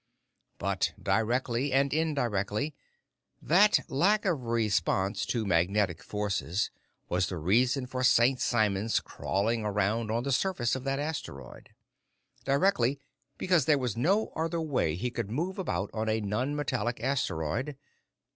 But 0.57 0.93
directly 0.99 1.71
and 1.71 1.93
indirectly, 1.93 2.73
that 3.39 3.81
lack 3.87 4.25
of 4.25 4.45
response 4.47 5.27
to 5.27 5.45
magnetic 5.45 6.01
forces 6.01 6.71
was 7.07 7.27
the 7.27 7.37
reason 7.37 7.85
for 7.85 8.03
St. 8.03 8.39
Simon's 8.41 8.99
crawling 8.99 9.63
around 9.63 10.09
on 10.09 10.23
the 10.23 10.31
surface 10.31 10.75
of 10.75 10.85
that 10.85 10.97
asteroid. 10.97 11.69
Directly, 12.45 12.99
because 13.37 13.65
there 13.65 13.77
was 13.77 13.95
no 13.95 14.29
other 14.35 14.59
way 14.59 14.95
he 14.95 15.11
could 15.11 15.29
move 15.29 15.59
about 15.59 15.91
on 15.93 16.09
a 16.09 16.19
nonmetallic 16.19 16.99
asteroid. 16.99 17.77